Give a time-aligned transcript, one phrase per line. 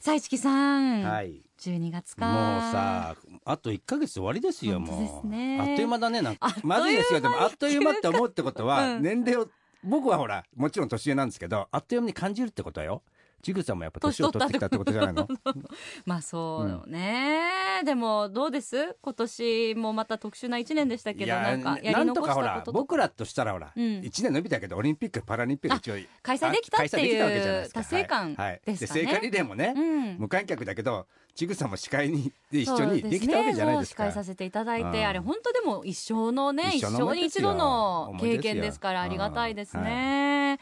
[0.00, 1.42] さあ市木さん、はい。
[1.58, 2.26] 12月か。
[2.26, 5.28] もうさあと1ヶ月で終わりですよもう。
[5.28, 6.22] ねあっという間だね。
[6.22, 7.20] なんかあっという間まずいですよ。
[7.20, 9.02] でもあっという間って思うってことは、うん。
[9.02, 9.48] 年齢を
[9.82, 13.02] 僕はほらもちろん年上なんですけどあっという間に感じるってことよ
[13.42, 15.28] ちぐさもやっぱ年を取ってきたってことじゃないの？
[16.04, 18.96] まあそうね、でもどうです？
[19.00, 23.82] 今年もまた特殊な一年でしたけどなんかやり残したなんとかほらことと僕らとしたらほら、うん。
[24.00, 27.80] 1年伸びたけどオリンピックパラリンピック一応開催できたっていう開催できたわけじゃないですか。
[27.80, 28.76] 達成感はいはい。
[28.76, 30.16] 聖火リレーもね、うん。
[30.18, 34.04] 無観客だけどちぐさも司会にで一緒にできたわけじゃないですか。
[34.04, 35.04] そう司会させていただいて、うん。
[35.04, 40.58] あれ本当でも一生のね一一生に一度の経験ですからありがたいですね、い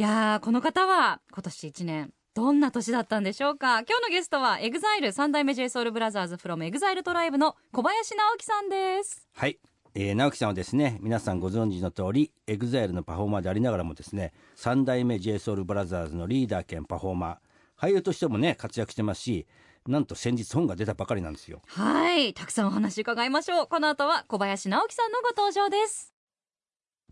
[0.00, 3.80] やーこの方は今年一年どんな年だったんでしょうか。
[3.80, 9.28] 今日のゲストはエグザイル三代目 JSOULBROTHERS from エグザイルトライブの小林直樹さんです。
[9.34, 9.58] はい、
[9.94, 19.46] えー、直己さんはですね皆さんご存知の通り EXILE のパフォーマーでありながらもですね三代目 J SOUL BROTHERS のリーダー兼パフォーマー俳優としてもね活躍してますし
[19.86, 21.60] なんと先日本が出たばかりなんですよ。
[21.66, 22.32] はい。
[22.32, 23.66] たくさんお話伺いましょう。
[23.66, 26.14] この後は小林直己さんのご登場です。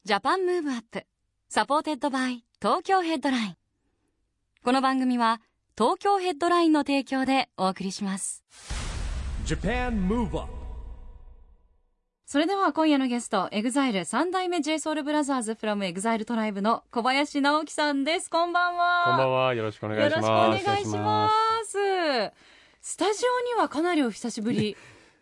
[0.05, 1.05] ジャパンムーブアップ
[1.51, 3.57] サポーテッドバイ東京ヘッドライン。
[4.65, 5.41] この番組は
[5.79, 8.43] 東京ヘッドラインの提供でお送りします。
[9.47, 10.53] Japan Move Up
[12.27, 18.29] それでは今夜のゲストエグザイル三代目 JSOULBROTHERS from エグザイルトライブの小林直樹さんです。
[18.29, 19.05] こんばんは。
[19.07, 19.55] こんばんは。
[19.55, 20.65] よろしくお願いしよろしくおます。
[20.65, 21.31] 願いしま
[21.65, 21.77] す。
[22.83, 24.77] スタジオにはかなりお久しぶり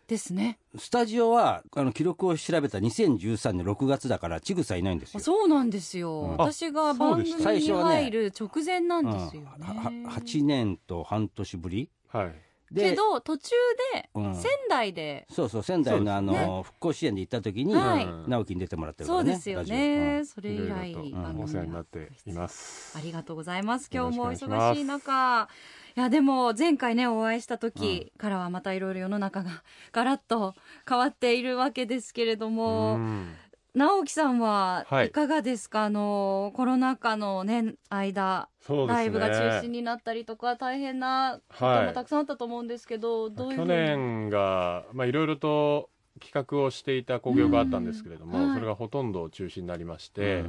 [0.07, 0.57] ですね。
[0.77, 5.19] スタジオはあの記録を調べた2013年6月だからちぐさいないんですよ。
[5.19, 6.37] そうなんですよ、うん。
[6.37, 9.63] 私が番組最初に入る直前なんですよね、うん。
[9.65, 11.89] はは8年と半年ぶり。
[12.07, 12.33] はい。
[12.71, 13.51] でけど途中
[13.93, 14.35] でうん。
[14.35, 18.29] 仙台で、そうそう仙台のあの、復興支援で行った時に、はい。
[18.29, 19.75] 直樹に出てもらってるからねそうですよラジオ。
[19.75, 22.97] ね、それ以来いろと番組お世話になっています。
[22.97, 23.01] あ。
[23.01, 23.89] りがとうございます。
[23.93, 25.47] 今日もお忙しい中
[25.97, 30.53] いやでも前回ねお会いした時からはまたいろいろ世の中が ガラッと
[30.87, 33.35] 変わっているわけですけれども、うん。
[33.73, 35.07] 直樹さんははい。
[35.07, 38.93] いかがですか、あのコロナ禍のね間ね。
[38.93, 48.45] ライブが中止になったりとか大変なこともたくさんあったと思うんですけど、どういうふう去に年がまあいろいろと企画をしていた興行があったんですけれども、うん。
[48.45, 48.53] はい。
[48.53, 50.23] それがほとんど中止になりましうん。
[50.23, 50.45] て、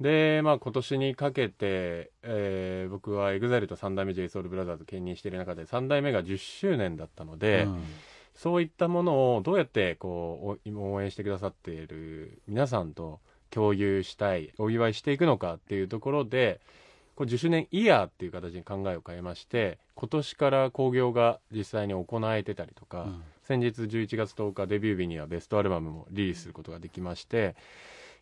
[0.00, 7.84] でまあ今年にかけて、えー僕は EXILE と三代目 JSOULBROTHERS 兼任している中で三代目が10周年だったので、うん。
[8.34, 16.60] そういったものをどうやってこうお応援してくださっている皆さんと共有したいお祝いしていくのかっていうところで
[17.14, 23.22] こう10周年イヤーっていう形に考えを変えまして今年から興行が実際に行えてたりとか、うん。
[23.44, 27.54] 先日11月10日デビュー日にはベストアルバムもリリースすることができまして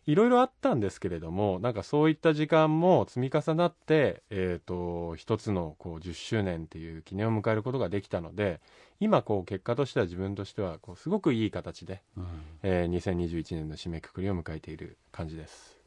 [0.05, 8.59] いろいろあったんですけれどもなんかそういった時間も積み重なって、えー、と一つのこう10周年っていう記念を迎えることができたので
[8.99, 12.25] 今こう結果としては自分としてはこうすごくいい形で、うん。
[12.63, 15.77] えー2021年の締めくくりを迎えている感じです。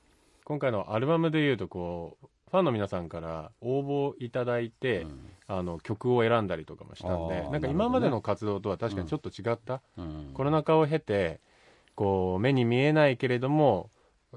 [0.45, 5.31] 今回のアルバムでいうとこうファンの皆さんから応募いただいて、うん。
[5.49, 10.31] あの曲を選んだりとかもしたんでなんか今までの活動とは確かにちょっと違った、うん。
[10.35, 11.41] コロナ禍を経て
[11.95, 13.91] こう目に見えないけれども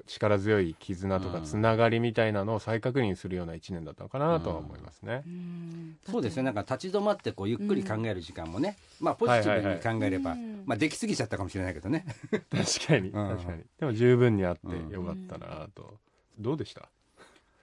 [0.08, 1.44] 力強い絆とかうん。
[1.44, 5.24] つながりみたいなのを再確認するような1年だったのかなとは思いますね。
[5.26, 5.98] うん。
[6.10, 6.44] そうですね。
[6.44, 10.40] なんか立ち止まってこうゆっくり考える時間もね、まあポジティブに考えれば、はい。
[10.40, 12.06] はいはいまあできすぎちゃったかもしれないけどね。
[12.52, 13.28] 確かに、うん。
[13.28, 13.64] 確かに。
[13.80, 14.90] でも十分にあってうん。
[14.90, 16.00] よかったなと、
[16.38, 16.90] どうでした？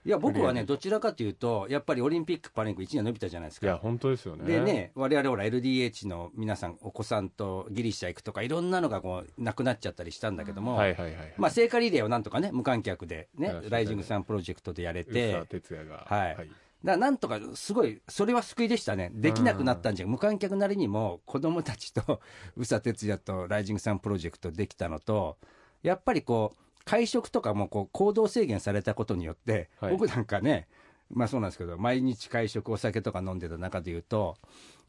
[0.07, 3.67] いや僕はねどちらかというとやっぱりオリンピック・パラリンピック1年伸びたじゃないですか。
[3.67, 4.45] いや本当ですよね。
[4.45, 16.05] でね我々ほら LDH の皆さんお子さんとギリシャ行くとかいろんなのがこうなくなっちゃったりしたんだけども、はいはいはい、まあ、聖火リレーをなんとかね無観客でねライジングサンプロジェクトでやれて哲也が。
[16.07, 16.35] はい。
[16.37, 16.49] だか
[16.83, 19.11] らなんとかすごいそれは救いでしたね。
[19.13, 22.21] できなくなったんじゃ、無観客なりにも子供たちと
[22.55, 25.37] 宇佐哲也とライジングサンプロジェクトできたのと
[25.83, 29.91] やっぱりこう会食とかもこう行動制限されたことによって、はい。
[29.91, 30.67] 僕なんかね
[31.09, 34.37] まあそうなんですけど毎日会食お酒とか飲んでた中でいうと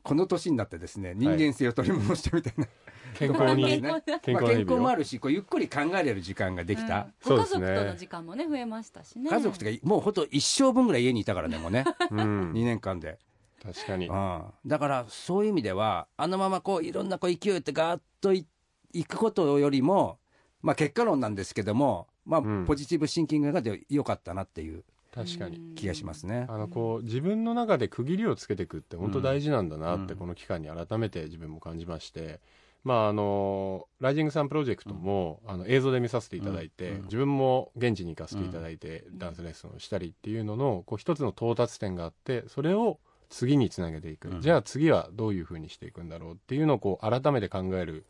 [0.05, 2.67] この年になってですね人間性を取り戻してみたいな、
[3.15, 7.37] 健康に健健まあ、康な日健康もあるしこうゆっくり考えれる時間ができた、うん。
[7.37, 7.67] ご家そうですね。
[7.67, 9.29] 族との時間もね増えましたしね。
[9.29, 11.85] 家族とかもうほんと一生分ぐらい家にいたからねもうね。
[12.11, 12.53] うん。
[12.53, 13.19] 2年間で。
[13.61, 14.07] 確かに。
[14.07, 18.47] うん、だからそういう意味ではあのままこういろんなこう勢いってガーッとい
[18.93, 20.19] いくことよりも、
[20.63, 22.65] まあ、結果論なんですけども、まあうん。
[22.67, 24.85] ポジティブシンキングがで良かったなっていう
[25.15, 25.57] 確かに。
[25.57, 26.47] うん気がしますね。
[26.49, 30.19] あのこう自分の中で区切りをつけていくって本当大事なんだなってうん。
[30.19, 32.41] この期間に改めて自分も感じまして、
[32.83, 37.03] まああのライジングサンプロジェクトも、あの映像で見させていただいて、うん。
[37.05, 42.99] 自分も現地に行かせていただいて、ダンスレッスンをしたりっていうののこう一つの到達点があってそれを
[43.31, 44.41] 次につなげていく、うん。
[44.41, 48.05] じゃあ次はどういうふうにしていくんだろうっていうのをこう改めて考える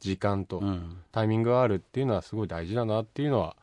[0.00, 0.98] 時間とうん。
[1.12, 3.56] タイミングがあるっていうのはすごい大事だなっていうのは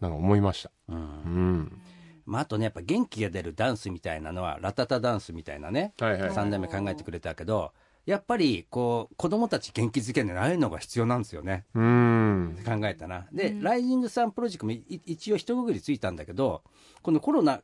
[0.00, 0.70] なんか思いました。
[0.88, 0.96] うん。
[0.96, 1.82] うん。
[2.24, 6.30] まあ、あとねやっぱ元気が出るダンスみたいなのはラタタダンスみたいなねはいはい。
[6.30, 7.72] 3代目考えてくれたけど
[8.06, 11.64] やっぱりこう子供たち元気づけるのにああいうのが必要なんですよね。
[11.74, 12.58] うん。
[12.64, 13.62] 考えたなで、うん。
[13.62, 16.62] ライジングサンプロジェクトもい一応一区切りついたんだけど
[17.02, 17.60] このコロナ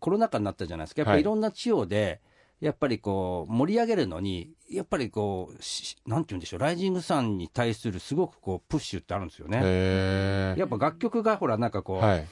[0.00, 1.00] コロナ禍になったじゃないですか。
[1.02, 1.18] やっぱはい。
[1.18, 2.20] りいろんな地方で、
[2.60, 9.60] やっぱりこう盛り上げるのにやっぱりこうしなんて言うんでしょうライジングさんに対するすごくこうプッシュってあるんですよね。
[9.62, 12.26] へやっぱ楽曲がほらなんかこう、はい。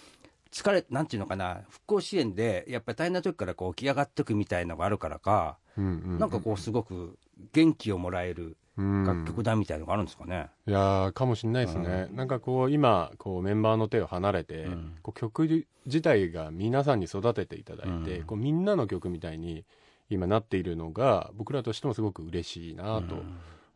[0.53, 7.19] 疲れなんていうのかな復興支援でやっぱり大変な時からこう起き上がってくみたいのがあるからか、うんなんかこうすごく
[7.53, 9.05] 元気をもらえるうん。
[9.05, 10.49] 楽曲だみたいのがあるんですかね。
[10.67, 14.97] いやーかもしれないですね、なんかこう今こうメンバーの手を離れて、うん。
[15.03, 18.27] こう曲自体が皆さんに育てていただいて、うん。
[18.27, 19.65] こうみんなの曲みたいに
[20.09, 23.17] 今なっているのが僕らとしてもすごく嬉しいなと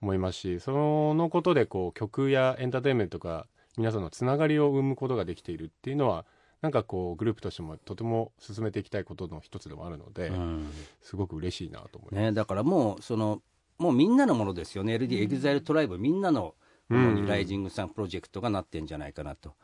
[0.00, 3.46] 思いますし、そのことでこう曲やエンターテインメントが
[3.76, 6.24] 皆さんのつながりを生むことができているっていうのは
[6.60, 10.70] なんかこうグループとしてもとても進めていきたいことの一つでもあるので、うん。
[11.00, 12.22] すごく嬉しいなと思います。
[12.22, 13.40] ね、だからもうその
[13.78, 14.94] もうみんなのものですよね。
[14.96, 16.54] LD、エグザイルトライブみんなの
[16.88, 19.54] ものうんに RISING SUN プロジェクトがなってんじゃないかなと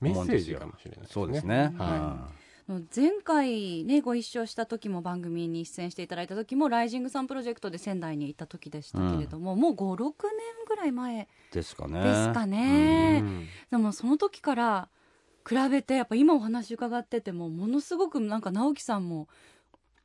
[0.00, 0.58] メッ思うんですよ。
[0.60, 1.12] セージかもしれないですね。
[1.12, 2.28] そうですね、は
[2.66, 10.12] 前回ねご一緒した時も番組に出演していただいた時もライジングさんプロジェクトで仙台に行った時でしたけれども、もう56年
[10.66, 12.02] ぐらい前うんですかね。
[12.02, 13.46] ですかね、うん。
[13.70, 14.88] でもその時から
[15.46, 19.28] 比べてやっぱ今お話伺っててもものすごくなんか直樹さんも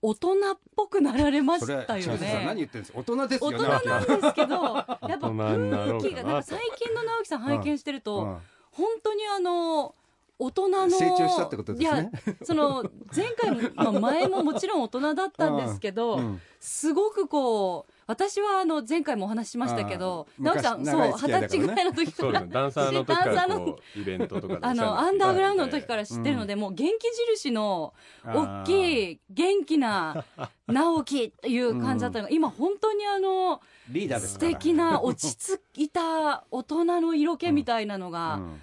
[0.01, 2.53] 大人っぽくなられましたよね。
[2.57, 2.99] 言ってるんですか？
[2.99, 8.37] 大人です大人なんですけどやっぱ雰囲気がなんか最近の直樹さん拝見してると、うん。
[8.71, 9.95] 本当にあの
[10.39, 12.11] 大人の成長したってことですね。
[12.25, 16.41] いやその前回の 前ももちろん大人だったんですけど、うん。
[16.61, 27.07] すごくこう私はあの前回もお話ししましたけど直樹さん昔そう二十歳ぐらいの時からダンサーの時からダンサーのこうイベントとかであのアンダーグラウンドの時から知ってるので、もう元気
[27.39, 27.93] 印の
[28.25, 30.25] 大きい元気な
[30.67, 38.61] 直樹っていう感じだったのが、今本当にあのリーダーです素敵な落ち着いた大人の色気みたいなのが、うん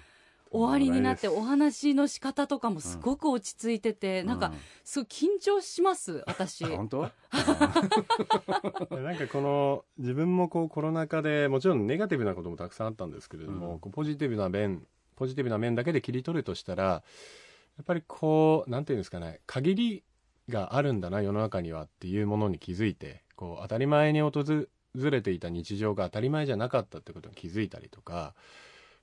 [0.51, 4.53] 終わりになってお話の仕方とかもすごく落ち着いてて、なんか
[4.83, 6.65] すごい緊張します私。
[6.65, 7.01] あ本当？
[8.97, 13.91] なんかこの自分もこうコロナ禍でもちろんネガティブなこともたくさんあったんですけれども、うん。
[13.91, 14.85] ポジティブな面
[15.17, 17.01] ポジティブな面だけで切り取るとしたらや
[17.81, 20.03] っぱりこうなんていうんですかね限り
[20.49, 24.31] があるんだな世の中にはっていうものに気づいてこう当たり前に訪
[24.95, 28.33] れていた日常が当たり前じゃなかったってことに気づいたりとか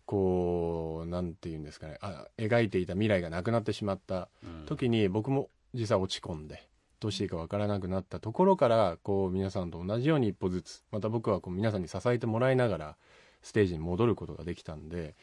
[0.06, 1.98] こうなんていうんですかね。
[2.00, 4.28] あ描いていた未来がなくなってしまった
[4.66, 6.68] 時に僕も実際落ち込んで
[7.00, 12.96] どうしていいかわからなくなったところからこう皆さんと同じように一歩ずつまた僕はこう皆さんに支えてもらいながら
[13.42, 15.14] ステージに戻ることができたんで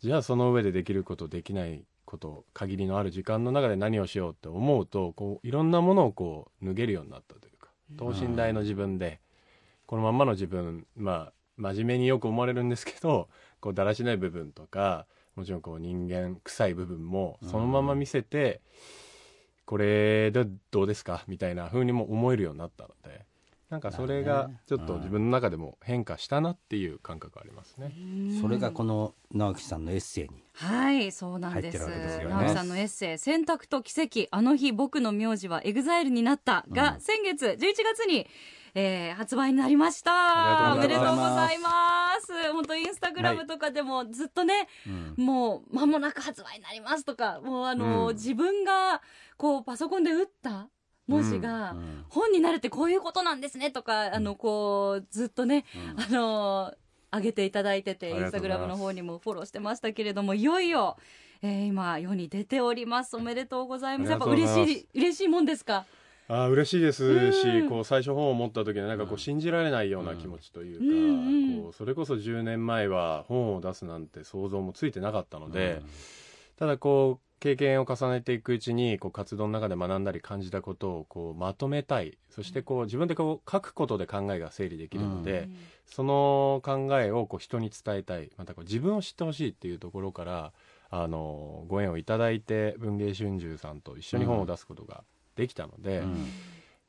[0.00, 9.20] じゃあその上でできることできないこと限りのある時間の中で何をしようって思うとこういろんなものをこう脱げるようになったというか等身大の自分で
[9.86, 13.28] このまんまの自分まあ真面目によく思われるんですけど
[13.60, 18.60] こうだらしない部分とかもちろんこう人間臭い部分もそのまま見せて、
[19.64, 21.22] これでどうですか？
[21.28, 23.24] みたいな風にも思えるようになったので
[23.70, 27.92] なんかそれがちょっと自分の中でも変化したなっていう感覚ありますね。
[28.40, 31.78] それがこの直己さんのエッセイにはいそうなんです。
[31.88, 32.24] ね。
[32.28, 37.00] 直己さんのエッセイ「選択と奇跡あの日僕の名字は EXILE になった」が、うん。
[37.00, 38.26] 先月11月に、
[38.74, 40.74] えー発売になりました。
[40.74, 44.68] おめでとうございます本当インスタグラムとかでもずっとね、
[45.16, 48.14] もう間もなく発売になりますとかもうあの、うん。
[48.14, 49.02] 自分が
[49.36, 50.68] こうパソコンで打った
[51.06, 52.04] 文字が、うん。
[52.08, 55.64] 本になるってこういうことなんですねとか、あのこうずっとね、
[55.96, 56.74] あの
[57.12, 60.96] 上げていただいててインスタグラムの方にもフォローしてましたけれどもいよいよ、
[61.42, 63.16] えー今世に出ております。
[63.16, 64.10] おめでとうございます。
[64.10, 65.86] やっぱ嬉しい嬉しいもんですか？
[66.32, 67.68] あー嬉しいですし、うん。
[67.68, 75.82] こう最初本を持った時になんかこう信じられないような気持ちというか、うんうんこうそれこそ10年前は本を出すなんて想像もついてなかったので、
[76.56, 82.16] ただこう経験を重ねていくうちにこう活動の中で学んだり感じたことをこうまとめたい。
[82.30, 85.48] そしてこう自分でこう書くことで考えが整理できるので、
[85.84, 88.30] その考えをこう人に伝えたい。
[88.36, 90.52] またこう自分を知ってほしいっていうところから
[90.90, 95.02] あのご縁をいただいて文芸春秋さんと一緒に本を出すことが
[95.40, 96.26] できたので、うん。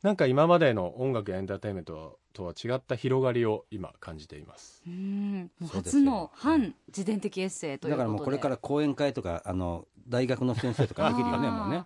[0.04, 4.84] なんか今までの音楽やエンターテインメントとは違った広がりを今感じています。
[4.88, 5.52] うん。
[5.72, 7.98] 初の反自伝的エッセイということで。
[7.98, 11.86] だからもうこれから講演会とかあの大学の先生とかできるよねもうね。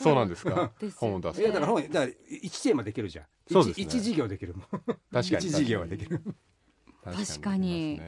[0.00, 0.72] そうなんですか？
[0.80, 3.26] ですよ本を出すいやだから本だから1テーマできるじゃん。
[3.50, 3.84] そうですね。
[3.84, 4.66] 一一事業できるもん。
[4.66, 4.80] 確
[5.12, 5.22] かに。
[5.22, 6.20] 一事業はできる。
[7.04, 8.00] 確かに。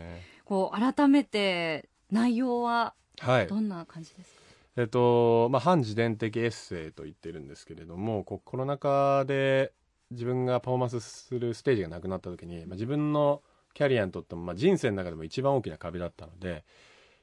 [0.45, 3.47] こう改めて内容ははい。
[3.47, 4.41] どんな感じですか、
[4.77, 9.73] えっとまあ、反自伝的エッセイと言ってるんですけれどもこうコロナ禍で
[10.11, 16.65] 自分がパフォーマンスするステージがなくなった時に、まあ、自分のキャリアにとっても、まあ、人生の中でも一番大きな壁だったので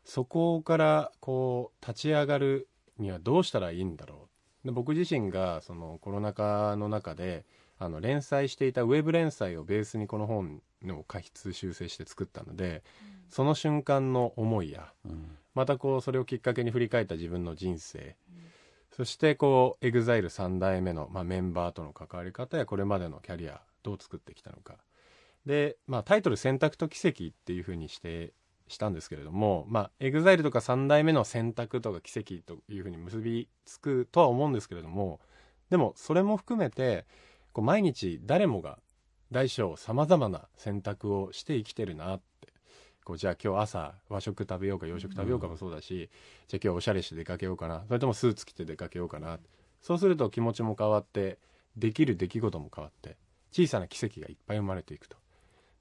[0.06, 2.68] そこからこう立ち上がる
[2.98, 4.30] にはどうしたらいいんだろ
[4.64, 4.68] う。
[4.68, 7.46] で僕自身がそのコロナ禍の中で
[7.80, 12.84] あの連載していたウェブ連載をベースにこの本の過筆修正して作ったので、
[13.30, 18.16] その瞬間の思いやうんまたこうそれをきっかけに振り返った自分の人生、
[18.92, 24.78] そしてこう EXILE3 代目の、まあ、メンバーとの関わり方やこれまでのキャリアどう作ってきたのか。
[25.46, 28.34] で、まあ、タイトル「選択と奇跡」っていうふうにして
[28.68, 35.20] したんですけれども、まあ、EXILE とか3代目の選択とか奇跡というふうに結びつくとは思うんですけれども
[35.70, 37.06] でもそれも含めて
[37.54, 38.80] こう毎日誰もが
[39.32, 42.22] 大小さまざまな選択をして生きてるなっ
[43.04, 46.10] こうじゃあ今日朝和食食べようか洋食食べようかもそうだし、
[46.48, 47.84] じゃあ今日おしゃれして出かけようかな。
[47.88, 49.40] それともスーツ着て出かけようかな。
[49.82, 51.40] そうすると気持ちも変わって
[51.76, 53.18] できる出来事も変わって
[53.52, 55.18] 小さな奇跡がいっぱい生まれていくと。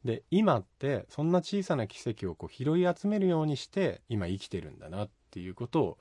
[0.04, 5.98] で今ってそんな小さな奇跡をこう拾い集めるようにして今生きてるんだなっていうことを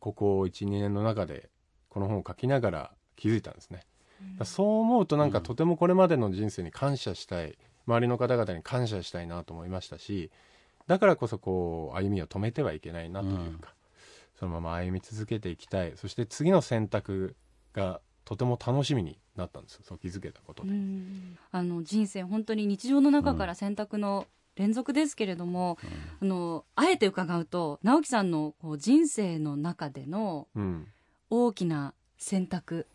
[0.00, 1.48] ここ12年の中で
[1.88, 3.86] この本を書きながら気づいたんですね。
[4.20, 7.56] だからそう思うとなんかとてもこれまでの人生に感謝したい
[7.86, 10.30] 周りの方々に感謝したいなと思いましたし
[10.86, 13.74] だからこそこう歩みを止めてはいけないなというか、
[14.38, 15.92] そのまま歩み続けていきたい。
[15.96, 17.36] そして次の選択
[17.72, 20.70] がとても楽しみになったんですよそう気づけたことで。
[20.70, 24.26] うんあの人生本当に日常の中から選択の
[24.56, 25.78] 連続ですけれども、
[26.20, 30.86] あのあえて伺うと直樹さんのこう人生の中でのうん。
[31.28, 32.86] 大きな選択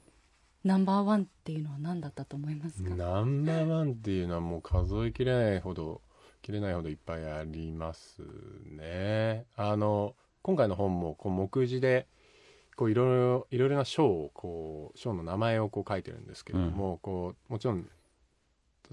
[0.64, 6.02] ナンバーワンっていうのは何だったと思いますか、ナンバーワンっていうのはもう数えきれないほど
[6.42, 8.22] きれないほどいっぱいあります
[8.66, 9.46] ね。
[9.56, 12.08] あの今回の本もこう目次で
[12.76, 17.88] こういろいろいろいろな賞をこう賞の名前をこう書いてるんですけれども、こうもちろん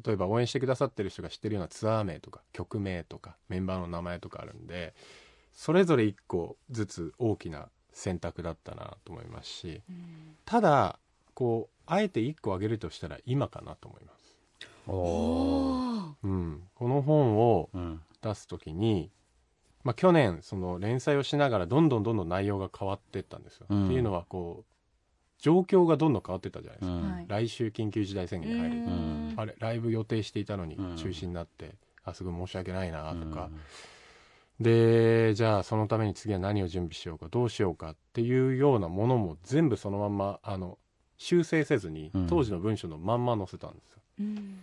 [0.04, 4.94] 例えば応援してくださってる人が知ってるようなツアー名とか曲名とかメンバーの名前とかあるんで
[5.52, 9.82] それぞれ一個ずつ大きな選択だったなと思いますし、
[10.44, 10.98] ただ
[11.34, 14.17] こうあえて一個挙げるとしたら今かなと思います。
[14.88, 16.14] おおー。
[16.24, 18.00] うん、この本をうん。
[18.20, 19.12] 出す時に、
[19.84, 23.66] まあ、去年その連載をしながらどんどんどんどん内容が変わっていったんですよ。
[23.68, 23.84] うん。
[23.86, 24.72] っていうのはこう
[25.38, 27.12] 状況がどんどん変わっていったじゃないですか、うん。
[27.12, 27.24] はい。
[27.28, 29.34] 来週緊急事態宣言に入る、うん。
[29.36, 30.96] あれライブ予定していたのにうん。
[30.96, 33.50] 中止になって、あすごい申し訳ないなとか、
[34.58, 40.76] でじゃあそのために次は何を準備しようかどうしようかっていうようなものも全部そのまんまあの
[41.18, 42.26] 修正せずにうん。
[42.26, 43.98] 当時の文章のまんま載せたんですよ。
[44.18, 44.58] うん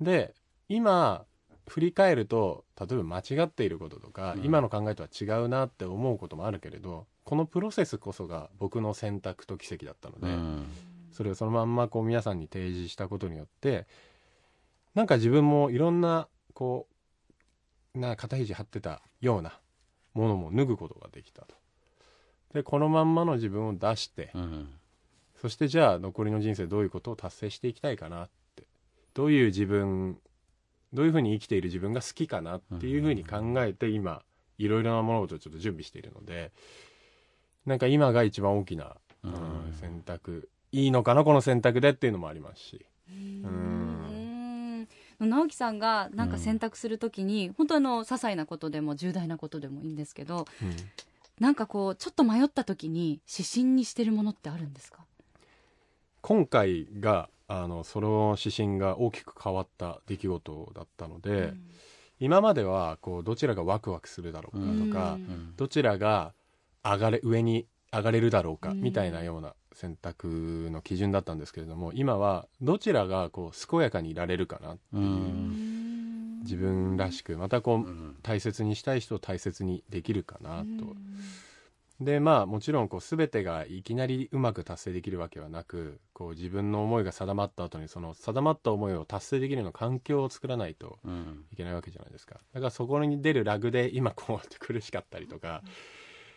[0.00, 0.34] で
[0.68, 1.24] 今
[1.68, 4.44] 振り返ると例えば間違っていることとか、うん。
[4.44, 10.66] 今の考えとは違うなって思うこともあるけれどこのプロセスこそが僕の選択と奇跡だったので、うん。
[11.12, 13.86] それをそのまんまこう皆さんに提示したことによって
[14.94, 16.88] なんか自分もいろんなこ
[17.94, 19.58] うな肩肘張ってたような
[20.14, 21.54] ものも脱ぐことができたと。
[22.52, 24.68] でこのまんまの自分を出して、うん。
[25.40, 28.39] そしてじゃあ残りの人生どういうことを達成していきたいかなって
[29.14, 30.18] どういう自分
[30.92, 34.22] どういうふうに生きている自分が好きかなっていうふうに考えて今
[34.58, 36.52] いろいろな物事をちょっと準備しているので
[37.66, 39.32] なんか今が一番大きな、うん。
[39.32, 40.48] うん選択。
[40.72, 42.86] いいのかなこの選択でっていうのもありますし。
[43.08, 44.88] うん。
[45.18, 50.74] 直樹さんがなんか選択するときに、本当あの些細なことでも重大なことでもいいんですけどうん。
[51.38, 55.04] なんかこうちょっと迷ったときに指針にしてるものってあるんですか？
[56.22, 61.52] 今回があのその指針が大きく変わった出来事だったので、
[62.20, 65.22] 今まではこうどちらがワクワクするだろうかとか、うん。
[65.22, 66.32] うんどちらが
[66.84, 68.80] 上がれ上に上がれるだろうかうん。
[68.80, 76.40] みたいなような選択の基準だったんですけれども今はどちらがこう健やかにいられるかなっていう、うん。
[76.44, 78.16] 自分らしくまたこううん。
[78.22, 80.94] 大切にしたい人を大切にできるかなと
[82.00, 91.44] でまあもちろんこう全てがいきなりうまく達成できるわけはなくこう自分の思いが定まった後にその定まった思いを達成できるような環境を作らないとうん。
[91.52, 92.40] いけないわけじゃないですか。
[92.54, 95.62] だからそこに出るラグで今こうやって苦しかったりとか、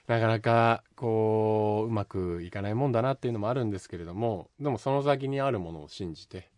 [0.08, 6.50] なかなかこううまくいかないもんだなっていうのもあるんですけれどもでもその先にあるものを信じて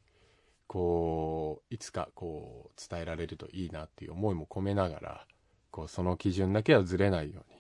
[0.68, 5.28] こういつかこう伝えられるといいなっていう思いも込めながら
[5.70, 7.55] こうその基準だけはずれないように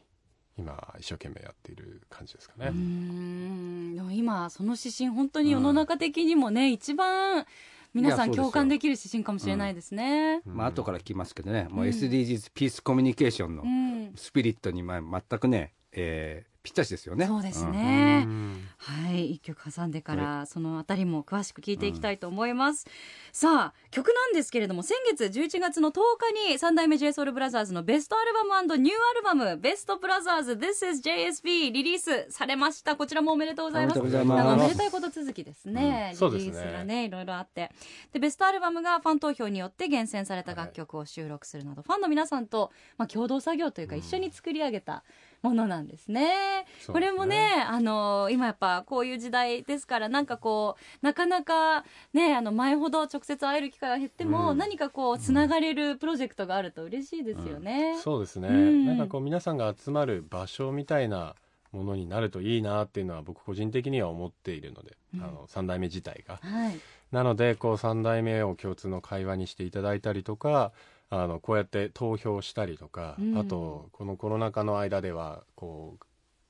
[0.57, 2.67] 今一生懸命やっている感じですかね。
[2.67, 3.95] うーん。
[3.95, 7.45] でも今その指針本当に世の中的にもね、一番
[7.93, 10.41] 皆さん共感できる指針かもしれないですね。
[10.45, 10.55] うん。
[10.55, 11.91] まあ後から聞きますけどね、もううん。
[11.91, 17.27] SDGs ピースコミュニケーションのうん、スピリットにまあ全くね、えーぴったしですよね。
[17.27, 18.23] そうですんね。
[18.25, 22.87] うんはい、一曲挟んでから、そのあたりも詳しく聞いていきたいと思います。
[23.31, 32.95] さあ、曲なんですけれども、先月11月の10日に三代目 JSOULBROTHERS のベストアルバムニューアルバム、ベストブラザーズ This is JSB リリースされました。
[32.95, 33.99] こちらもおめでとうございます。
[33.99, 36.15] おめでとうございますめでたいこと続きですね。
[36.19, 37.71] うんリリースがね、いろいろあって。
[38.11, 45.03] で、ベストアルバムがファン投票によって厳選された楽曲を収録するなど、ファンの皆さんと、まあ、共同作業というか、うん一緒に作り上げた
[45.45, 46.65] ものなんですね。
[46.79, 46.93] すね。
[46.93, 54.57] これもね、あの今やっぱこういう時代ですからなんかこうなかなかねあの前ほど直接会える機会が減っても、うん。
[54.57, 57.97] 何かこうつながれるプロジェクトがあると嬉しいですよね。
[58.01, 58.85] そうですね、うん。
[58.87, 61.35] なんかこう皆さんが集まる場所みたいな
[61.71, 65.23] ものになるといいなっていうのは僕個人的には思っているので、うん。
[65.23, 66.39] あの3代目自体が。
[66.41, 66.79] はい。
[67.11, 70.71] なのでこう3代目を共通の会話にしていただいたりとか
[71.09, 73.37] あのこうやって投票したりとか、うん。
[73.37, 75.97] あとこのコロナ禍の間ではこ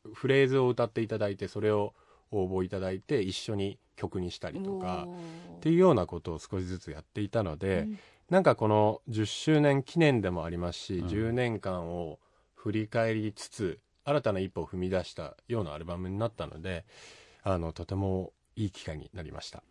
[0.06, 1.94] うフレーズを歌っていただいてそれを
[2.32, 5.08] 応募いただいて一緒に曲にしたりとか
[5.58, 8.00] っていうようなことを少しずつやっていたので、うん。
[8.30, 11.08] なんかこの10周年記念でもありますし、うん。
[11.08, 12.20] 10年間を
[12.54, 16.86] 振り返りつつ新たな一歩を踏み出したようなアルバムになったので
[17.44, 19.64] あのとてもいい機会になりました。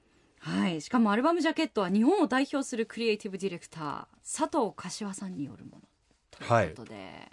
[0.44, 0.80] はい。
[0.80, 4.04] しかもアルバムジャケットは日本を代表するクリエイティブディレクター
[4.38, 5.82] 佐藤柏さんによるもの
[6.30, 7.30] ということで、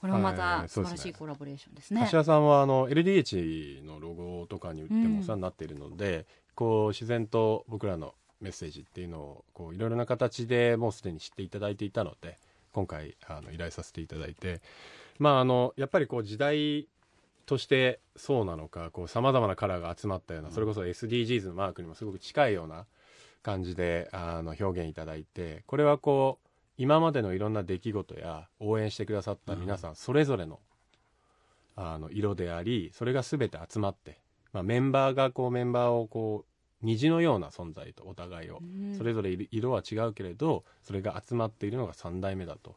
[0.00, 2.02] これもまはいた素晴らしいコラボレーションですね。
[2.02, 12.38] 柏さんはあの LDH のロゴとかに売ってうんもお世話になっているので、こう自然と僕らのメッセージっていうのをこういろいろな形でもうすでに知っていただいていたので
[12.72, 14.60] 今回あの依頼させていただいて
[15.18, 16.88] まああのやっぱりこう時代
[17.50, 22.86] としてそうなのかさまざまなカラーが集まったようなそれこそ SDGs のマークにもすごく近いような
[23.42, 30.60] 感じであの表現いただいてこれはこう今までのいろんな出来事や応援してくださった皆さんそれぞれの
[31.74, 34.20] あの色でありそれが全て集まって、
[34.52, 38.96] まあ、メンバーがこうメンバーをこう虹のような存在とお互いをうん。
[38.96, 42.76] それぞれ色色は違うけれどそれが集まっているのが3代目だと。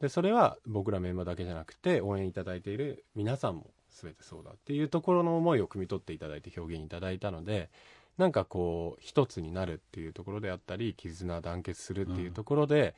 [0.00, 7.70] でそれは僕らメンバーだけじゃなくて応援いただいている皆さんも全てそうだっていうところの思いを汲み取っていただいて表現いただいたので
[8.18, 12.94] なんかこう一つになるっていうところであったり絆団結するっていうところで、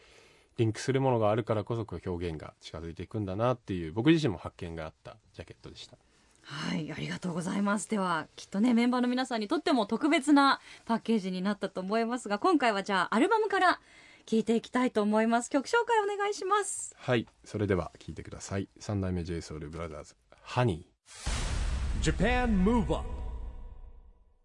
[0.57, 5.97] リンクするものがあるからこそ表現が近づいていくんだなっていう僕自身も発見があったジャケットでした。
[6.43, 7.89] はい、ありがとうございます。
[7.89, 13.81] では、きっとね、メンバーの皆さんにとっても特別なパッケージになったと思いますが、今回はじゃあ、アルバムから
[14.27, 15.51] 聞いていきたいと思います。
[15.51, 16.95] 曲紹介お願いします。
[16.99, 20.15] はいそれでは聴いてください三代目 JSOULBROTHERS
[20.47, 23.05] ハニー Japan Move Up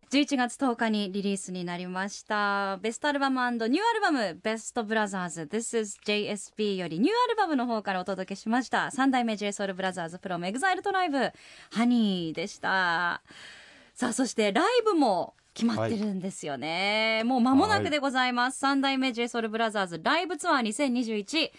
[0.10, 2.78] 11月10日にリリースになりました。
[2.78, 8.90] ベストアルバムニューアルバム、ベストブラザーズ This is JSB よりニューアルバムの方からお届けしました。
[8.90, 11.32] 三代目 JSOULBROTHERS from EXILE トライブ、
[11.70, 13.22] ハニーでした。
[13.94, 17.22] さあ、そしてライブも決まってるんですよね。
[17.26, 18.58] もう間もなくでございます。
[18.58, 21.52] 三代目 JSOULBROTHERS ライブツアー2021。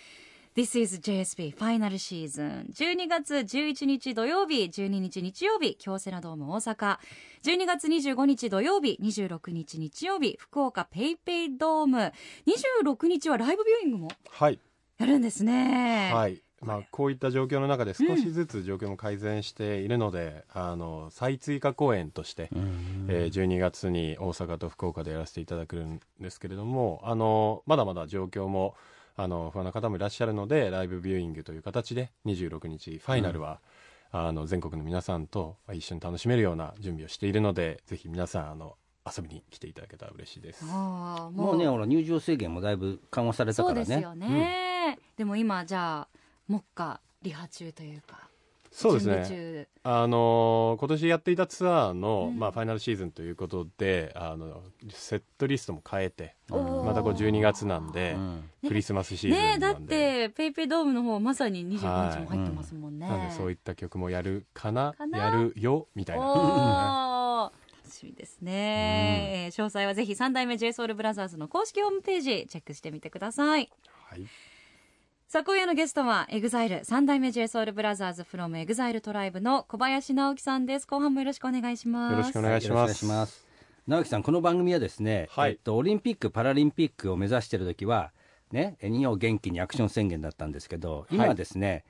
[0.56, 6.98] This is JSB ファイナルシーズン12月11日土曜日12日日曜日京セラドーム大阪。
[7.44, 12.12] 12月25日土曜日26日日曜日福岡ペイペイドーム。
[12.48, 14.58] 26日はライブビューイングもはい。
[14.98, 16.10] やるんですね。
[16.12, 16.42] はい。
[16.62, 22.50] まあ、こういった状況の中で少しずつ状況も改善しているので、あの再追加公演として、
[23.08, 28.74] えー12月に大阪と福岡でやらせていただくんですけれどもあのまだまだ状況も
[29.16, 33.60] あの不安な方もいらっしゃるのでライブビューイングという形で26日ファイナルは、
[34.12, 40.64] あの全国の皆さんと一緒に楽しめるような準備をしているのでぜひ皆さんあの遊びに来ていただけたら嬉しいです。
[40.68, 41.56] あーもう。
[41.56, 43.86] ねほら入場制限もだいぶ緩和されたそうからね。
[43.86, 46.08] ですよね、でも今じゃあ
[46.48, 48.29] 目下リハ中というか
[48.72, 49.26] そうですね。
[49.28, 52.38] 中あのー今年やっていたツアーの、うん。
[52.38, 58.50] まあ、ファイナルシーズンということであのセットリストも変えてまたこう12月なんで、うん。
[58.68, 59.96] クリスマスシーズンなんで。
[59.96, 64.94] ねえだってペイペイドームの方まさに25日も入ってますもんね、なんでそういった曲もやるかな？
[64.96, 65.18] かな？
[65.18, 65.88] やるよ？
[65.94, 67.50] みたいな。
[67.52, 73.68] 楽しみですね、えー詳細はぜひ三代目 JSOULBROTHERS の公式ホームページチェックしてみてください。
[74.08, 74.20] はい
[75.30, 80.88] さあ今夜のゲストは EXILE 三代目 JSOULBROTHERS from EXILE トライブの小林直樹さんです。
[80.88, 82.12] 後半もよろしくお願いします。
[82.14, 82.68] よろしくお願いし
[83.04, 83.46] ます。
[83.86, 85.52] 直樹さんこの番組はですね、はい。
[85.52, 88.10] えっと、オリンピック・パラリンピックを目指している時は
[88.50, 91.84] ね日本元気にアクション宣言だったんですけど今はですね、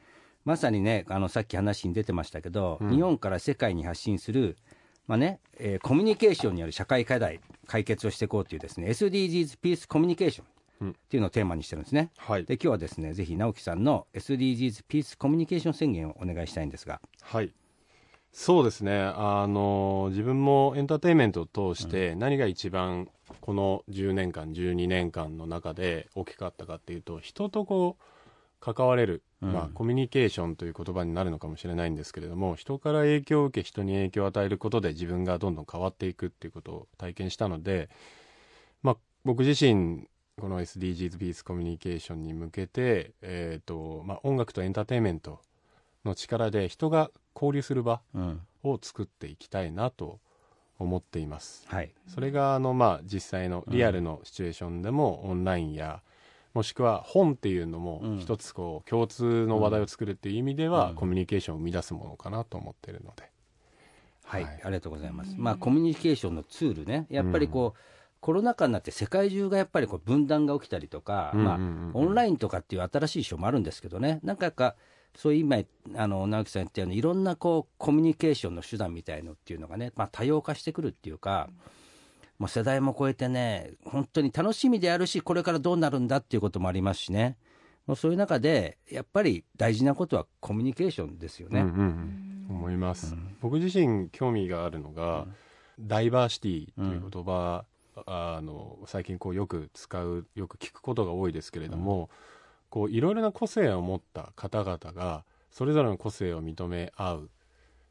[0.45, 2.91] まさにねあのさっき話に出てましたけど、うん。
[2.91, 4.59] 日本から世界に発信する
[5.07, 10.47] まあねえーコミュニケーションによる社会課題解決をしていこうというですね SDGs ピースコミュニケーション。
[10.47, 12.11] うんっていうのをテーマにしてるんですね。
[12.17, 12.45] はい。
[12.45, 17.01] で今日はですねぜひ直樹さんの SDGs ピースコミュニケーション宣言をお願いしたいんですが。
[17.23, 17.53] はい。
[18.33, 18.99] そうですね。
[18.99, 23.09] あの自分もエンターテインメントを通して何が一番
[23.41, 28.05] この10年間12年間の中で大きかったかっていうと人とこう
[28.61, 29.53] 関われる、うん。
[29.53, 37.89] まあ、コミュニケーションという言葉になるのかもしれないんですけれども人から影響を受け人に影響を与えることで自分がどんどん変わっていくっていうことを体験したので、
[38.83, 45.41] まあ、僕自身この SDGs ピースコミュニケーションに向けて、えーとまあ、音楽とエンターテインメント
[46.05, 50.19] の力で人が交流する場うんを作っていきたいなと
[50.79, 51.65] 思っています。
[51.69, 56.03] はいそれがあの、まあ、実際のリアルのシチュエーションでもオンラインや、
[56.53, 63.31] もしくは本っていうのもうん一つこう共通の話題を作るっていう意味では、うんコミュニケーションを生み出すものかなと思っているので。
[64.25, 65.35] はい、はいありがとうございます。
[65.35, 67.81] うんまあ、コミュニケーションのツールね、やっぱりこう、
[68.21, 71.59] コロナ禍になって世界中がやっぱりこう分断が起きたりとか、まあ、
[71.95, 74.77] オンラインとかっていう新しい書もあるんですけどね、なんかやっぱ
[75.17, 75.59] そういう今、
[75.97, 81.49] あの直樹さん言ったように、いろんなこうコミュニケーションの手段みたいのっていうのがね、まあ、多様化してくるっていうか、
[82.39, 87.37] もう世代も超えてね、本当に楽しみであるし、これからどうなるんだっていうこともありますしね、
[87.87, 91.61] もうそういう中で、やっぱり大事なことはコミュニケーションですよね。
[91.61, 93.37] うんうんうん、思います、うん。
[93.41, 95.27] 僕自身興味があるのが、
[95.79, 97.65] ダイバーシティという言葉、
[98.07, 102.11] あの最近こうよく使うよく聞くことが多いですけれども、
[102.69, 107.31] こういろいろな個性を持った方々がそれぞれの個性を認め合う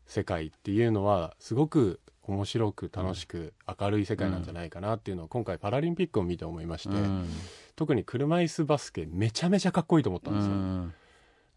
[0.05, 7.27] 世界っていうのはすごく面白く楽しく明るい世界なんじゃないかなっていうのを今回パラリンピックを見て思いまして、うん。
[7.75, 10.51] 特に車椅子バスケめちゃめちゃかっこいいと思ったんですよ。
[10.51, 10.93] うん。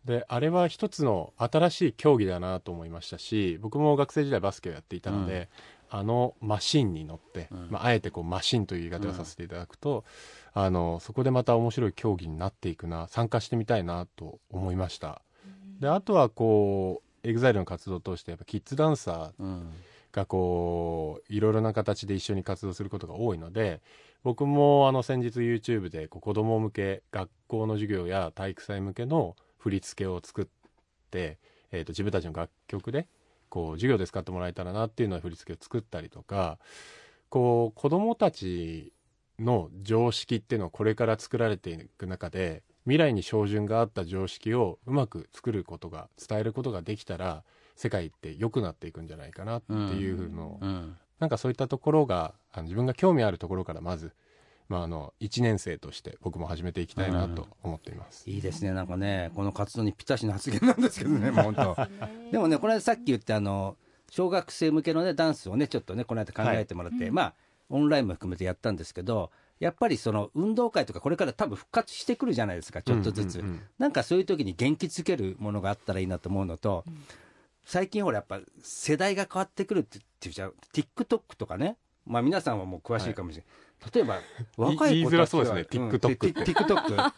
[0.05, 5.49] であれは一つの新しい競技だなと思いましたし僕も学生時代バスケをやっていたので、
[5.95, 7.69] あのマシンに乗って、うん。
[7.71, 10.05] まあ、あえてこうマシンという言い方をさせていただくと、
[10.55, 15.21] あのそこでまた面白い競技になっていくな参加してみたいなと思いました。
[15.81, 19.71] であとはこう EXILE の活動を通してやっぱキッズダンサーうん。
[20.13, 23.81] がこういろいろな形で一緒に活動することが多いので
[24.23, 30.47] 僕もあの先日 YouTube でこう子供向け学校の授業や体育祭向けの振り付けを作っ
[31.11, 31.39] て、
[31.73, 33.09] えー、と自分たちの楽曲で
[33.53, 36.59] こう授業で使ってもらえたらなっていうのを振り付けを作ったりとか
[37.29, 38.95] こう子供たち
[39.39, 47.45] の常識っていうのをこれから作られていく中で未来に照準があった常識をうまく作ることが伝えることができたら
[47.77, 50.97] 世界って良くなっていくんじゃないかなっていうのを、うん。
[51.19, 54.13] なんかそういったところがあの自分が興味あるところからまず、
[54.69, 58.29] まあ、あの1年生として僕も始めていきたいなと思っています。
[58.29, 61.77] いいですね、なんかね、この活動にぴったしの発言なんですけどね、 もう本当。
[62.31, 63.77] でもね、この間さっき言ったあの
[64.11, 67.35] 小学生向けのねダンスをねちょっとねこの間考えてもらって、はいまあ
[67.71, 73.39] オンラインも含めてやったんですけど、やっぱりその運動会とかこれから多分復活してくるじゃないですか、ちょっとずつ。
[73.39, 76.85] うんうんうんなんかそういう時に元気づけるものがあったらいいなと思うのと、
[77.65, 83.51] 最近ほらやっぱ世代が変わってくるって言っちゃう TikTok とかね、まあ皆さんはもう詳しいかもしれない。
[83.95, 84.19] 例えば
[84.57, 85.61] 若い子たちは言いづらそうですね。
[85.63, 87.13] TikTok ってうん TikTok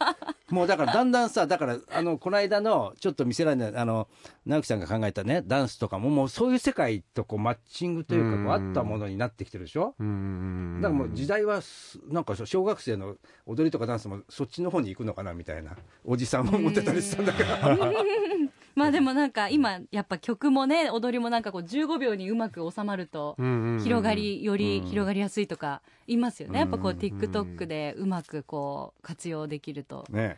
[0.49, 4.07] もうだからだんだんさだからあのこの間のちょっと見せられないあの
[4.45, 9.95] 直樹さんが考えたねダンスとかももうそういう世界とこうマッチングというかこううん合ったものになってきてるでしょ？
[9.99, 10.07] うん。
[10.07, 15.71] うんうんだからもう時代はすなんか小学生の踊りとかダンスもそっちの方に行くのかなみたいな
[16.03, 17.77] おじさんも思ってたりしたんだから
[18.75, 24.89] まあでもなんか今やっぱ曲もね踊りもなんかこう15秒にうまく収まると広がりよりうん。
[24.89, 26.59] 広がりやすいとか言いますよね。
[26.59, 30.05] やっぱこううん TikTok でうまくこう活用できると。
[30.09, 30.37] ね。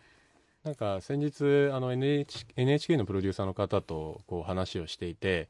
[0.63, 5.47] なんか先日あの NHK, のプロデューサーの方とこう話をしていて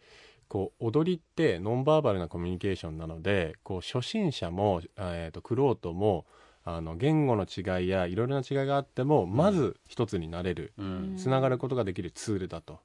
[0.48, 6.26] こう踊りってノンバーバルなコミュニケーションなのでこう初心者も、えー、と玄人も
[6.70, 11.16] あの言語の違いやいろいろな違いがあってもまず一つになれるうん。
[11.18, 12.80] つながることができるツールだと。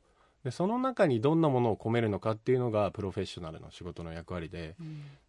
[0.44, 4.76] でその中にどんなものを込めるのかっていうのがプロフェッショナルの仕事の役割で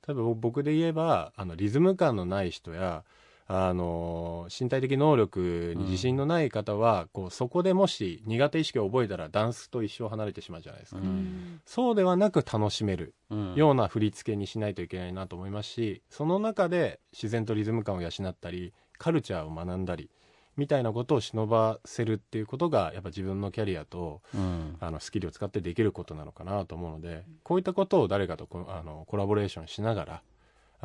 [0.01, 3.03] 多分僕で言えばあのリズム感のない人や
[3.47, 11.59] あの身体的能力に自信のない方は、こうそこでもし苦手意識を覚えたらダンスと一生離れてしまうじゃないですか、うん。
[11.65, 13.55] そうではなく楽しめるうん。
[13.55, 20.09] ような振り付けにしないといけないなと思いますしその中で自然とリズム感を養ったりカルチャーを学んだり
[20.55, 24.77] みたいなことを忍ばせるっていうことがやっぱ自分のキャリアとうん。
[24.79, 30.21] あのスキルを使ってできることなのかなと思うのでこういったことを誰かとこあのコラボレーションしながら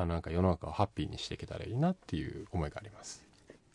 [0.01, 3.27] あのなんか世の中をハッピーにしていけたらいいなっていう思いがあります。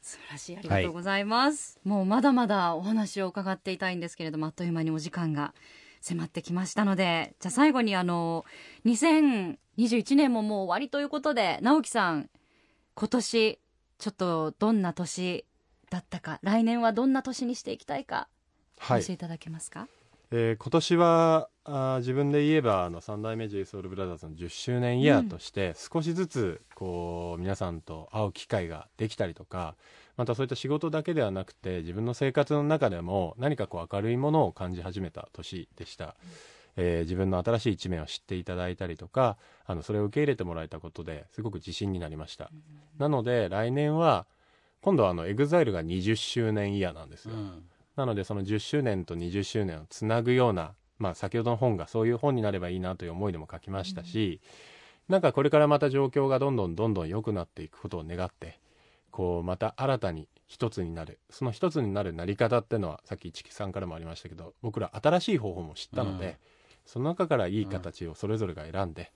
[0.01, 0.57] 素晴らしい。
[0.57, 5.53] ありがとうございます、もうまだまだお話を伺っていたいんですけれどもあっという間にお時間が
[5.99, 7.35] 迫ってきましたので。
[7.41, 8.45] じゃあ最後にあの
[8.85, 12.29] 2021年ももう終わりということで直樹さん
[12.95, 13.59] 今年
[13.97, 15.45] ちょっとどんな年
[15.89, 18.29] だったか来年はどんな年にしていきたいか
[18.79, 19.01] 教はい。
[19.01, 19.87] えていただけますか、
[20.31, 29.75] えー今年はあー自分で言えばあの三代目 j s o u l b r o t h e r の10周年イヤーとして少しずつこう皆さんと会う機会ができたりとか
[30.17, 36.15] またそういった仕事だけではなくて自分の生活の中でも何かこう明るいものを感じ始めた年でした、
[36.75, 42.49] えー自分の新しい一面を知っていただいたりとかあのそれを受け入れてもらえたことですごく自信になりました、
[42.97, 44.25] なので来年は
[44.83, 47.63] 今度はあの EXILE が20周年イヤーなんですよ、うん。
[47.95, 54.41] なのでその10周年と20周年をつなぐような、まあ、先ほどの本がそういう本になればいいなという思いでも書きましたし、
[55.09, 58.59] なんかこれからまた状況がどんどんどんどん良くなっていくことを願って
[59.11, 66.33] こうまた新たに一つになるその一つになるなり方っていうのはさっき市木さんからもありましたけど僕ら新しい方法も知ったので、うん
[66.85, 69.11] その中からいい形をそれぞれが選んで、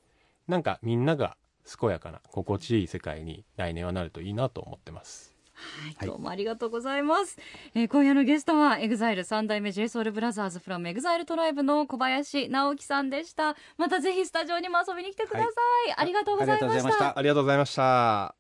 [0.48, 1.38] なんかみんなが
[1.80, 5.37] 健やかな心地いい世界に来年はなるといいなと思ってます。
[5.58, 7.36] はい、どうもありがとうございます、
[7.74, 13.56] えー今夜のゲストは EXILE 三代目 JSOULBROTHERS from EXILE トライブの小林直樹さんでした。
[13.78, 15.46] またぜひスタジオにも遊びに来てくださ
[15.90, 16.62] い、ありがとうござい。
[16.62, 17.06] まありがとうございましした。
[17.14, 18.36] たありがとうございました。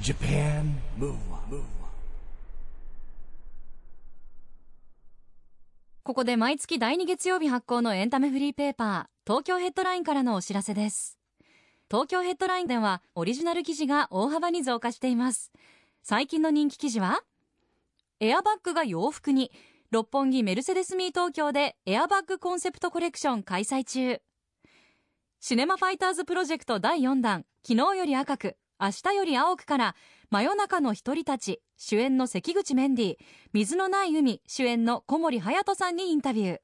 [0.00, 1.62] Japan Move Up,
[6.04, 11.18] ここで毎月第2月曜日発行のエンタメフリーペーパー東京ヘッドラインからのお知らせです。
[11.88, 15.52] 東京ヘッドラインではオリジナル記事が大幅に増加しています
[16.08, 17.24] 最近の人気記事は？
[18.20, 19.50] エアバッグが洋服に。
[19.90, 24.20] 六本木メルセデスミー東京でエアバッグコンセプトコレクション開催中。
[25.40, 27.44] シネマファイターズプロジェクト第4弾。
[27.66, 28.56] 昨日より赤く。
[28.80, 29.96] 明日より青くから。
[30.30, 31.60] 真夜中の一人たち。
[31.76, 33.16] 主演の関口メンディー。
[33.52, 34.40] 水のない海。
[34.46, 36.58] 主演の小森隼さんにインタビュー。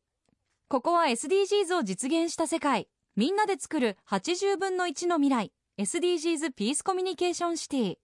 [0.69, 2.89] ここは SDGs を実現した世界。
[3.17, 5.53] みんなで作る80分の1の未来。
[5.79, 7.97] SDGs ピースコミュニケーションシティ。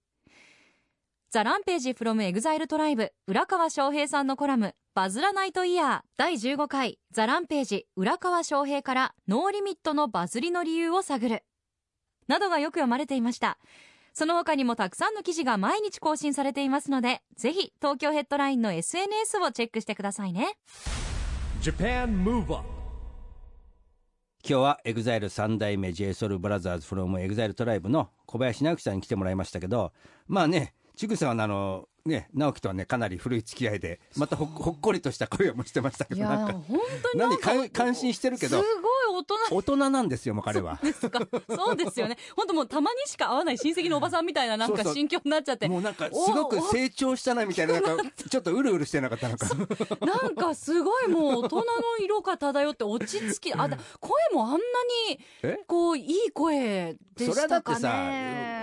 [1.31, 6.99] ザ・ランページ from EXILE トライブ浦川翔平さんのコラムバズらないとイヤー第15回。
[7.11, 11.45] THE RAMPAGE 浦川翔平からノーリミットのバズりの理由を探る。
[12.29, 13.59] などがよく読まれていました。
[14.14, 20.57] その他にもたくさんの記事が毎日更新されていますのでぜひ東京ヘッドラインの SNS をチェックしてくださいね。
[21.61, 22.67] Japan Move Up
[24.43, 29.93] 今日は EXILE 三代目 JSOULBROTHERS from EXILE トライブの小林直樹さんに来てもらいましたけど
[30.27, 39.37] まあねちぐさんはあのね直樹とはねかなり古い付き合いでまたほっほっこりとした声をもしてましたけどなんかー本当に何か感心してるけどすごい大人。
[39.50, 40.78] 大人なんですよもう彼は。
[40.82, 41.20] ですか。
[41.48, 42.16] そうですよね。
[42.37, 44.87] 本当もうたまにしか会わない親戚のおばさんみたいななんそうそう。
[44.87, 45.68] か心境になっちゃって。
[45.68, 49.46] もうなんかすごく成長したなみたいななんかちょっとうるうるしてなかったのか。
[50.00, 51.64] なんかすごいもう大人の
[52.00, 54.56] 色が漂って落ち着きあだ声もあんな
[55.11, 55.58] にえ？
[55.66, 58.11] こういい声でそれはだってさね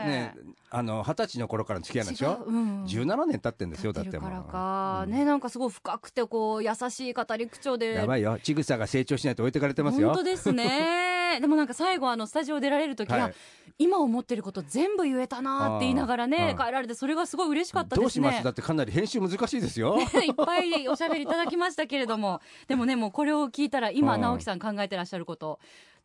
[0.05, 0.35] ね
[0.71, 2.31] あの二十歳の頃からの付き合いなんでしょ？
[2.31, 2.83] 違ううん。
[2.85, 7.93] 17年経ってんですよだやってるからってもうか、ねなんかすごい深くてこう優しい語り口調で。
[7.93, 8.37] やばいよ。
[8.43, 10.09] ちぐさが成長しないと置いてかれてますよ。
[10.09, 11.39] 本当ですね。
[11.39, 13.33] でもなんか最後あのスタジオ出られる時は、はい。
[13.77, 18.03] 今思ってること全部言えたなって言いながらね帰られてそれがすごい嬉しかったですね。
[18.03, 19.97] どうしますだってかなり編集難しいですよ。
[19.97, 22.41] ね いっぱいおしゃべりいただきましたけれども。
[22.67, 24.21] でもねもうこれを聞いたら今うん。
[24.21, 25.59] 直樹さん考えてらっしゃること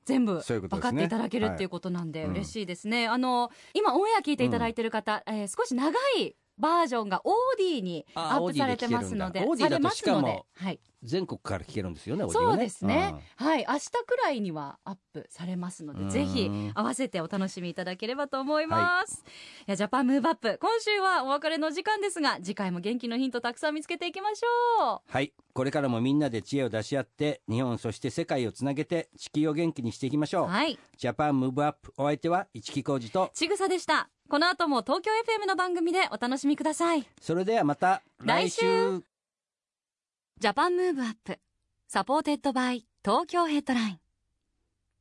[0.04, 2.30] 全部分かっていただけるっていうことなんではい。
[2.30, 10.80] 嬉しいですね、あの今オンエア聞いていただいてる方、えー少し長いバージョンがオーディにあアップされてますのでオーディだとしかもはい。
[11.02, 13.14] 全国から聞けるんですよねそうですね。
[13.36, 13.64] はい。
[13.66, 16.08] 明日くらいにはアップされますのうん。
[16.08, 19.24] でぜひ合わせてお楽しみいただければと思います、
[19.66, 20.58] い、やジャパンムーブアップ。
[20.60, 25.00] 今週はお別れの時間ですが次回も元気のヒントたくさん見つけていきましょう。
[25.10, 25.32] はい。
[25.54, 30.78] これからもみんなで知恵を出し合って日本そして世界をつなげて地球を元気にしていきましょう、はい。
[30.98, 35.10] ジャパンムーブアップお相手は一木広治とちぐさでしたこの後も東京
[35.42, 37.04] FM の番組でお楽しみください。
[37.20, 39.02] それではまた来週。
[40.38, 41.40] Japan Move Up
[41.88, 43.98] supported by Tokyo Headline。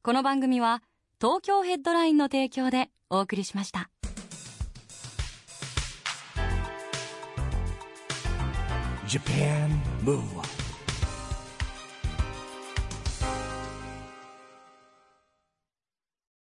[0.01, 0.81] この番組は
[1.21, 3.91] 東京ヘッドラインの提供でお送りしました。
[9.05, 9.69] ジ Japan
[10.05, 10.58] Move Up